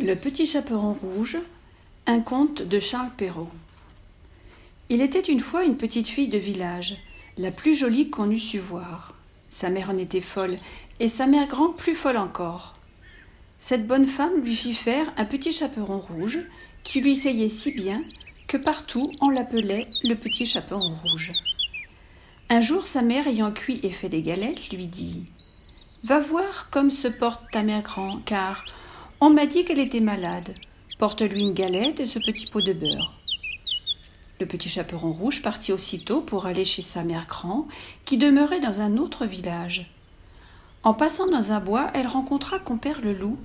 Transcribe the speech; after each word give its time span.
Le 0.00 0.14
petit 0.14 0.46
chaperon 0.46 0.92
rouge, 0.92 1.38
un 2.06 2.20
conte 2.20 2.62
de 2.62 2.78
Charles 2.78 3.10
Perrault. 3.16 3.50
Il 4.90 5.02
était 5.02 5.18
une 5.18 5.40
fois 5.40 5.64
une 5.64 5.76
petite 5.76 6.06
fille 6.06 6.28
de 6.28 6.38
village, 6.38 6.96
la 7.36 7.50
plus 7.50 7.74
jolie 7.74 8.08
qu'on 8.08 8.30
eût 8.30 8.38
su 8.38 8.60
voir. 8.60 9.16
Sa 9.50 9.70
mère 9.70 9.90
en 9.90 9.98
était 9.98 10.20
folle, 10.20 10.56
et 11.00 11.08
sa 11.08 11.26
mère 11.26 11.48
grand 11.48 11.70
plus 11.70 11.96
folle 11.96 12.16
encore. 12.16 12.74
Cette 13.58 13.88
bonne 13.88 14.04
femme 14.04 14.40
lui 14.40 14.54
fit 14.54 14.72
faire 14.72 15.12
un 15.16 15.24
petit 15.24 15.50
chaperon 15.50 15.98
rouge, 15.98 16.38
qui 16.84 17.00
lui 17.00 17.16
seyait 17.16 17.48
si 17.48 17.72
bien 17.72 17.98
que 18.48 18.56
partout 18.56 19.10
on 19.20 19.30
l'appelait 19.30 19.88
le 20.04 20.14
petit 20.14 20.46
chaperon 20.46 20.94
rouge. 20.94 21.32
Un 22.50 22.60
jour 22.60 22.86
sa 22.86 23.02
mère 23.02 23.26
ayant 23.26 23.50
cuit 23.50 23.80
et 23.82 23.90
fait 23.90 24.08
des 24.08 24.22
galettes 24.22 24.70
lui 24.70 24.86
dit 24.86 25.24
Va 26.04 26.20
voir 26.20 26.68
comme 26.70 26.92
se 26.92 27.08
porte 27.08 27.42
ta 27.50 27.64
mère 27.64 27.82
grand, 27.82 28.18
car 28.24 28.64
on 29.20 29.30
m'a 29.30 29.46
dit 29.46 29.64
qu'elle 29.64 29.80
était 29.80 30.00
malade. 30.00 30.54
Porte-lui 30.98 31.42
une 31.42 31.54
galette 31.54 32.00
et 32.00 32.06
ce 32.06 32.18
petit 32.18 32.46
pot 32.46 32.60
de 32.60 32.72
beurre. 32.72 33.10
Le 34.40 34.46
petit 34.46 34.68
chaperon 34.68 35.12
rouge 35.12 35.42
partit 35.42 35.72
aussitôt 35.72 36.20
pour 36.20 36.46
aller 36.46 36.64
chez 36.64 36.82
sa 36.82 37.02
mère 37.02 37.26
grand, 37.26 37.66
qui 38.04 38.16
demeurait 38.16 38.60
dans 38.60 38.80
un 38.80 38.96
autre 38.96 39.26
village. 39.26 39.90
En 40.84 40.94
passant 40.94 41.28
dans 41.28 41.50
un 41.50 41.58
bois, 41.58 41.90
elle 41.94 42.06
rencontra 42.06 42.60
compère 42.60 43.00
le 43.00 43.12
loup, 43.12 43.36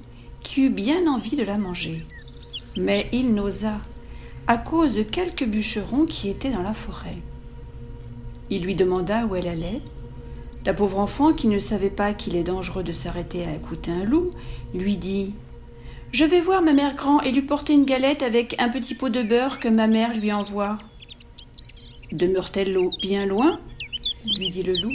qui 0.44 0.66
eut 0.66 0.70
bien 0.70 1.08
envie 1.08 1.36
de 1.36 1.44
la 1.44 1.58
manger. 1.58 2.06
Mais 2.78 3.10
il 3.12 3.34
n'osa, 3.34 3.80
à 4.46 4.58
cause 4.58 4.94
de 4.94 5.04
quelques 5.04 5.46
bûcherons 5.46 6.06
qui 6.06 6.30
étaient 6.30 6.52
dans 6.52 6.62
la 6.62 6.76
forêt. 6.76 7.18
Il 8.52 8.64
lui 8.64 8.76
demanda 8.76 9.26
où 9.26 9.36
elle 9.36 9.48
allait. 9.48 9.82
La 10.66 10.76
pauvre 10.76 11.00
enfant, 11.00 11.34
qui 11.34 11.48
ne 11.48 11.60
savait 11.60 11.90
pas 11.90 12.14
qu'il 12.14 12.36
est 12.36 12.44
dangereux 12.44 12.84
de 12.84 12.94
s'arrêter 12.94 13.46
à 13.46 13.56
écouter 13.56 13.92
un 13.92 14.04
loup, 14.04 14.30
lui 14.76 14.98
dit 14.98 15.34
je 16.14 16.26
vais 16.26 16.42
voir 16.42 16.62
ma 16.62 16.74
mère 16.74 16.94
grand 16.94 17.22
et 17.22 17.32
lui 17.32 17.42
porter 17.42 17.74
une 17.74 17.86
galette 17.86 18.22
avec 18.22 18.56
un 18.62 18.70
petit 18.70 18.94
pot 18.94 19.10
de 19.10 19.24
beurre 19.24 19.60
que 19.60 19.68
ma 19.68 19.88
mère 19.88 20.16
lui 20.16 20.32
envoie. 20.32 20.78
Demeure-t-elle 22.12 22.78
bien 23.02 23.26
loin? 23.26 23.60
lui 24.38 24.52
dit 24.52 24.62
le 24.62 24.76
loup. 24.76 24.94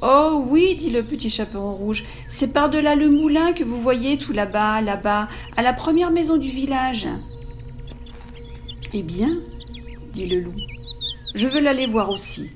Oh 0.00 0.44
oui, 0.46 0.76
dit 0.76 0.90
le 0.90 1.02
petit 1.02 1.28
chaperon 1.28 1.74
rouge, 1.74 2.04
c'est 2.28 2.52
par-delà 2.52 2.94
le 2.94 3.10
moulin 3.10 3.52
que 3.52 3.64
vous 3.64 3.78
voyez 3.78 4.16
tout 4.16 4.32
là-bas, 4.32 4.80
là-bas, 4.80 5.28
à 5.56 5.62
la 5.62 5.72
première 5.72 6.12
maison 6.12 6.36
du 6.36 6.48
village. 6.48 7.08
Eh 8.94 9.02
bien, 9.02 9.34
dit 10.12 10.26
le 10.26 10.40
loup, 10.40 10.56
je 11.34 11.48
veux 11.48 11.60
l'aller 11.60 11.86
voir 11.86 12.10
aussi. 12.10 12.52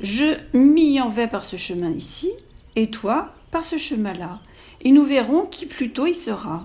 Je 0.00 0.36
m'y 0.52 1.00
en 1.00 1.08
vais 1.08 1.28
par 1.28 1.44
ce 1.44 1.56
chemin 1.56 1.90
ici, 1.90 2.30
et 2.76 2.90
toi 2.90 3.32
par 3.50 3.64
ce 3.64 3.78
chemin-là, 3.78 4.40
et 4.82 4.92
nous 4.92 5.04
verrons 5.04 5.46
qui 5.46 5.66
plus 5.66 5.92
tôt 5.92 6.06
y 6.06 6.14
sera. 6.14 6.64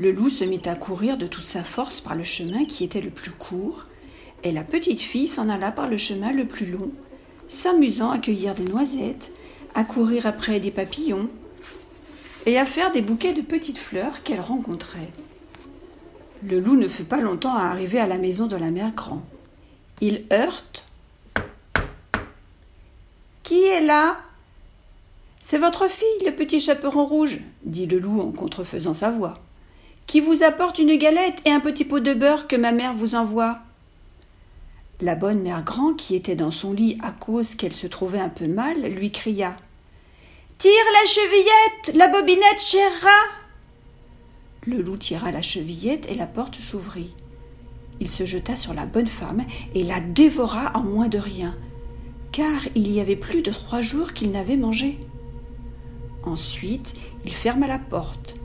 Le 0.00 0.12
loup 0.12 0.30
se 0.30 0.44
mit 0.44 0.62
à 0.64 0.76
courir 0.76 1.18
de 1.18 1.26
toute 1.26 1.44
sa 1.44 1.62
force 1.62 2.00
par 2.00 2.14
le 2.14 2.24
chemin 2.24 2.64
qui 2.64 2.84
était 2.84 3.02
le 3.02 3.10
plus 3.10 3.32
court, 3.32 3.84
et 4.42 4.50
la 4.50 4.64
petite 4.64 5.02
fille 5.02 5.28
s'en 5.28 5.50
alla 5.50 5.70
par 5.72 5.88
le 5.88 5.98
chemin 5.98 6.32
le 6.32 6.46
plus 6.46 6.64
long, 6.64 6.90
s'amusant 7.46 8.10
à 8.10 8.18
cueillir 8.18 8.54
des 8.54 8.64
noisettes, 8.64 9.30
à 9.74 9.84
courir 9.84 10.24
après 10.24 10.58
des 10.58 10.70
papillons, 10.70 11.28
et 12.46 12.56
à 12.56 12.64
faire 12.64 12.90
des 12.92 13.02
bouquets 13.02 13.34
de 13.34 13.42
petites 13.42 13.76
fleurs 13.76 14.22
qu'elle 14.22 14.40
rencontrait. 14.40 15.10
Le 16.42 16.60
loup 16.60 16.76
ne 16.76 16.88
fut 16.88 17.04
pas 17.04 17.20
longtemps 17.20 17.54
à 17.54 17.64
arriver 17.64 18.00
à 18.00 18.06
la 18.06 18.16
maison 18.16 18.46
de 18.46 18.56
la 18.56 18.70
mère 18.70 18.94
Grand. 18.94 19.22
Il 20.00 20.24
heurte. 20.32 20.86
Qui 23.42 23.64
est 23.64 23.84
là? 23.84 24.16
C'est 25.40 25.58
votre 25.58 25.90
fille, 25.90 26.24
le 26.24 26.32
petit 26.32 26.58
chaperon 26.58 27.04
rouge, 27.04 27.40
dit 27.64 27.84
le 27.84 27.98
loup 27.98 28.22
en 28.22 28.32
contrefaisant 28.32 28.94
sa 28.94 29.10
voix 29.10 29.34
qui 30.10 30.20
vous 30.20 30.42
apporte 30.42 30.80
une 30.80 30.96
galette 30.96 31.40
et 31.44 31.52
un 31.52 31.60
petit 31.60 31.84
pot 31.84 32.00
de 32.00 32.14
beurre 32.14 32.48
que 32.48 32.56
ma 32.56 32.72
mère 32.72 32.94
vous 32.94 33.14
envoie. 33.14 33.60
La 35.00 35.14
bonne 35.14 35.40
mère 35.40 35.62
Grand, 35.62 35.94
qui 35.94 36.16
était 36.16 36.34
dans 36.34 36.50
son 36.50 36.72
lit 36.72 36.98
à 37.00 37.12
cause 37.12 37.54
qu'elle 37.54 37.72
se 37.72 37.86
trouvait 37.86 38.18
un 38.18 38.28
peu 38.28 38.48
mal, 38.48 38.82
lui 38.86 39.12
cria 39.12 39.56
Tire 40.58 40.72
la 40.72 41.06
chevillette, 41.06 41.96
la 41.96 42.08
bobinette, 42.08 42.60
cher 42.60 42.90
Le 44.66 44.82
loup 44.82 44.96
tira 44.96 45.30
la 45.30 45.42
chevillette 45.42 46.10
et 46.10 46.16
la 46.16 46.26
porte 46.26 46.56
s'ouvrit. 46.56 47.14
Il 48.00 48.08
se 48.08 48.24
jeta 48.24 48.56
sur 48.56 48.74
la 48.74 48.86
bonne 48.86 49.06
femme 49.06 49.44
et 49.76 49.84
la 49.84 50.00
dévora 50.00 50.72
en 50.74 50.82
moins 50.82 51.08
de 51.08 51.18
rien, 51.18 51.56
car 52.32 52.62
il 52.74 52.90
y 52.90 52.98
avait 52.98 53.14
plus 53.14 53.42
de 53.42 53.52
trois 53.52 53.80
jours 53.80 54.12
qu'il 54.12 54.32
n'avait 54.32 54.56
mangé. 54.56 54.98
Ensuite, 56.24 56.94
il 57.24 57.32
ferma 57.32 57.68
la 57.68 57.78
porte, 57.78 58.39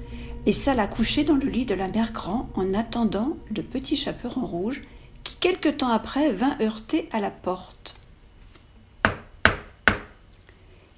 et 0.45 0.51
s'alla 0.51 0.87
coucher 0.87 1.23
dans 1.23 1.35
le 1.35 1.47
lit 1.47 1.65
de 1.65 1.75
la 1.75 1.87
mère 1.87 2.11
Grand 2.11 2.49
en 2.55 2.73
attendant 2.73 3.37
le 3.55 3.63
petit 3.63 3.95
chaperon 3.95 4.45
rouge 4.45 4.81
qui 5.23 5.35
quelque 5.37 5.69
temps 5.69 5.89
après 5.89 6.31
vint 6.31 6.55
heurter 6.61 7.09
à 7.11 7.19
la 7.19 7.31
porte. 7.31 7.95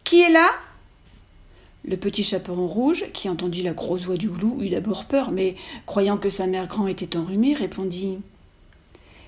Qui 0.04 0.22
est 0.22 0.30
là? 0.30 0.50
Le 1.86 1.96
petit 1.96 2.24
chaperon 2.24 2.68
rouge, 2.68 3.06
qui 3.14 3.30
entendit 3.30 3.64
la 3.64 3.72
grosse 3.72 4.04
voix 4.04 4.18
du 4.18 4.28
loup, 4.28 4.58
eut 4.62 4.70
d'abord 4.70 5.06
peur, 5.06 5.32
mais 5.32 5.56
croyant 5.86 6.18
que 6.18 6.30
sa 6.30 6.46
mère 6.46 6.68
Grand 6.68 6.88
était 6.88 7.16
enrhumée, 7.16 7.54
répondit 7.54 8.20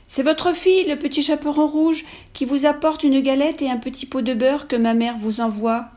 C'est 0.10 0.24
votre 0.24 0.54
fille, 0.54 0.86
le 0.90 0.98
petit 0.98 1.22
chaperon 1.22 1.68
rouge, 1.68 2.04
qui 2.34 2.44
vous 2.44 2.66
apporte 2.66 3.04
une 3.06 3.22
galette 3.22 3.62
et 3.62 3.70
un 3.70 3.78
petit 3.78 4.06
pot 4.06 4.22
de 4.22 4.34
beurre 4.34 4.68
que 4.68 4.76
ma 4.76 4.94
mère 4.94 5.18
vous 5.18 5.40
envoie? 5.40 5.90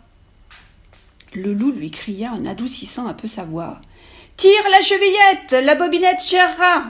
Le 1.35 1.53
loup 1.53 1.73
lui 1.73 1.91
cria 1.91 2.33
en 2.33 2.47
adoucissant 2.47 3.07
un 3.07 3.15
peu 3.15 3.27
sa 3.27 3.45
voix. 3.45 3.81
Tire 4.37 4.69
la 4.71 4.81
chevillette, 4.81 5.65
la 5.65 5.75
bobinette, 5.77 6.21
cher 6.21 6.57
rat. 6.57 6.85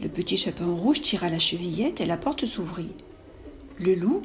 Le 0.00 0.08
petit 0.08 0.36
chaperon 0.36 0.76
rouge 0.76 1.02
tira 1.02 1.28
la 1.28 1.38
chevillette 1.38 2.00
et 2.00 2.06
la 2.06 2.16
porte 2.16 2.46
s'ouvrit. 2.46 2.94
Le 3.78 3.94
loup, 3.94 4.22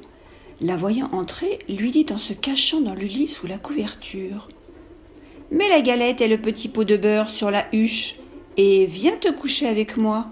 la 0.61 0.77
voyant 0.77 1.09
entrer, 1.11 1.59
lui 1.67 1.91
dit 1.91 2.05
en 2.11 2.17
se 2.17 2.33
cachant 2.33 2.79
dans 2.79 2.93
le 2.93 3.01
lit 3.01 3.27
sous 3.27 3.47
la 3.47 3.57
couverture. 3.57 4.49
Mets 5.51 5.69
la 5.69 5.81
galette 5.81 6.21
et 6.21 6.27
le 6.27 6.39
petit 6.39 6.69
pot 6.69 6.83
de 6.83 6.95
beurre 6.95 7.29
sur 7.29 7.51
la 7.51 7.65
huche 7.73 8.15
et 8.55 8.85
viens 8.85 9.17
te 9.17 9.31
coucher 9.31 9.67
avec 9.67 9.97
moi. 9.97 10.27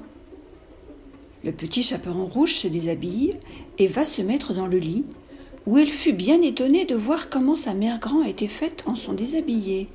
Le 1.44 1.52
petit 1.52 1.84
chaperon 1.84 2.28
rouge 2.28 2.54
se 2.54 2.68
déshabille 2.68 3.34
et 3.78 3.88
va 3.88 4.06
se 4.06 4.22
mettre 4.22 4.54
dans 4.54 4.68
le 4.68 4.78
lit, 4.78 5.06
où 5.66 5.78
il 5.78 5.90
fut 5.90 6.14
bien 6.14 6.42
étonné 6.42 6.86
de 6.86 6.96
voir 6.96 7.30
comment 7.30 7.56
sa 7.56 7.74
mère 7.74 8.00
grand 8.00 8.24
était 8.24 8.48
faite 8.48 8.84
en 8.86 8.96
son 8.96 9.14
déshabillé. 9.14 9.90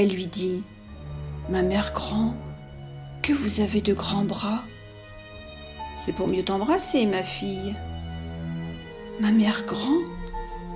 Elle 0.00 0.10
lui 0.10 0.28
dit 0.28 0.62
Ma 1.48 1.62
mère 1.62 1.92
grand, 1.92 2.32
que 3.20 3.32
vous 3.32 3.60
avez 3.60 3.80
de 3.80 3.92
grands 3.92 4.22
bras. 4.22 4.62
C'est 5.92 6.12
pour 6.12 6.28
mieux 6.28 6.44
t'embrasser, 6.44 7.04
ma 7.04 7.24
fille. 7.24 7.74
Ma 9.18 9.32
mère 9.32 9.64
grand, 9.66 9.98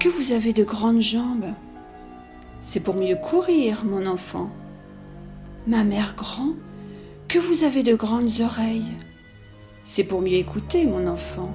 que 0.01 0.09
vous 0.09 0.33
avez 0.33 0.53
de 0.53 0.65
grandes 0.65 1.03
jambes. 1.03 1.55
C'est 2.63 2.81
pour 2.81 2.97
mieux 2.97 3.15
courir, 3.15 3.85
mon 3.85 4.07
enfant. 4.07 4.51
Ma 5.69 5.85
mère 5.85 6.17
grand, 6.17 6.55
que 7.29 7.39
vous 7.39 7.63
avez 7.63 7.85
de 7.85 7.95
grandes 7.95 8.41
oreilles. 8.41 8.99
C'est 9.85 10.03
pour 10.03 10.21
mieux 10.21 10.35
écouter, 10.35 10.85
mon 10.85 11.07
enfant. 11.07 11.55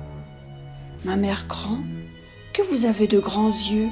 Ma 1.04 1.18
mère 1.18 1.46
grand, 1.50 1.82
que 2.54 2.62
vous 2.62 2.86
avez 2.86 3.08
de 3.08 3.20
grands 3.20 3.52
yeux. 3.52 3.90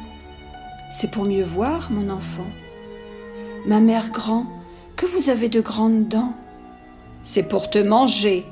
C'est 0.93 1.11
pour 1.11 1.25
mieux 1.25 1.43
voir, 1.43 1.91
mon 1.91 2.09
enfant. 2.09 2.47
Ma 3.67 3.79
mère 3.79 4.11
grand, 4.11 4.45
que 4.95 5.07
vous 5.07 5.29
avez 5.29 5.49
de 5.49 5.59
grandes 5.59 6.07
dents. 6.07 6.35
C'est 7.23 7.47
pour 7.47 7.71
te 7.71 7.79
manger. 7.79 8.45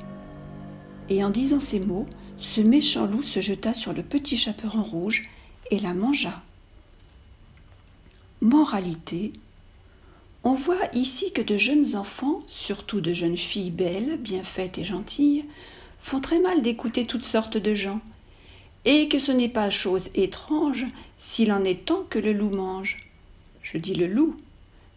Et 1.08 1.24
en 1.24 1.30
disant 1.30 1.60
ces 1.60 1.80
mots, 1.80 2.08
ce 2.40 2.62
méchant 2.62 3.06
loup 3.06 3.22
se 3.22 3.40
jeta 3.40 3.76
sur 3.76 3.94
le 3.94 4.02
petit 4.02 4.38
chaperon 4.38 4.82
rouge 4.82 5.30
et 5.70 5.78
la 5.78 5.94
mangea. 5.94 6.42
Moralité. 8.42 9.34
On 10.44 10.56
voit 10.56 10.90
ici 10.94 11.32
que 11.32 11.44
de 11.44 11.58
jeunes 11.58 11.96
enfants, 11.96 12.40
surtout 12.48 13.00
de 13.00 13.14
jeunes 13.14 13.38
filles 13.38 13.70
belles, 13.70 14.18
bien 14.18 14.44
faites 14.44 14.80
et 14.80 14.84
gentilles, 14.84 15.46
font 16.00 16.22
très 16.22 16.40
mal 16.40 16.64
d'écouter 16.64 17.06
toutes 17.06 17.24
sortes 17.24 17.58
de 17.58 17.76
gens, 17.76 18.02
et 18.84 19.08
que 19.10 19.20
ce 19.20 19.32
n'est 19.32 19.48
pas 19.48 19.70
chose 19.70 20.10
étrange 20.16 20.88
s'il 21.20 21.54
en 21.54 21.64
est 21.64 21.86
tant 21.86 22.02
que 22.10 22.18
le 22.18 22.34
loup 22.34 22.50
mange. 22.50 22.98
Je 23.62 23.78
dis 23.78 23.94
le 23.94 24.08
loup, 24.08 24.36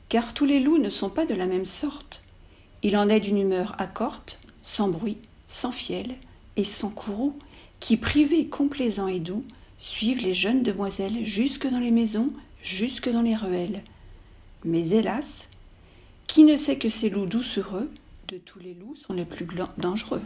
car 0.08 0.34
tous 0.34 0.44
les 0.44 0.60
loups 0.60 0.78
ne 0.78 0.90
sont 0.90 1.10
pas 1.10 1.26
de 1.26 1.34
la 1.34 1.46
même 1.46 1.64
sorte. 1.64 2.22
Il 2.82 2.96
en 2.96 3.08
est 3.08 3.20
d'une 3.20 3.38
humeur 3.38 3.74
accorte, 3.78 4.38
sans 4.62 4.88
bruit, 4.88 5.18
sans 5.48 5.72
fiel 5.72 6.14
et 6.56 6.64
sans 6.64 6.90
courroux, 6.90 7.36
qui, 7.80 7.96
privés, 7.96 8.46
complaisants 8.46 9.08
et 9.08 9.20
doux, 9.20 9.44
suivent 9.78 10.22
les 10.22 10.34
jeunes 10.34 10.62
demoiselles 10.62 11.24
jusque 11.24 11.68
dans 11.68 11.78
les 11.78 11.90
maisons, 11.90 12.28
jusque 12.62 13.10
dans 13.10 13.22
les 13.22 13.36
ruelles. 13.36 13.82
Mais 14.64 14.90
hélas, 14.90 15.48
qui 16.26 16.44
ne 16.44 16.56
sait 16.56 16.78
que 16.78 16.88
ces 16.88 17.10
loups 17.10 17.26
doucereux, 17.26 17.90
de 18.28 18.38
tous 18.38 18.58
les 18.58 18.74
loups, 18.74 18.96
sont 18.96 19.12
les 19.12 19.24
plus 19.24 19.46
dangereux 19.78 20.22